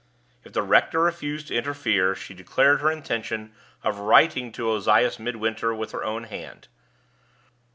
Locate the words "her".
2.81-2.89, 5.91-6.03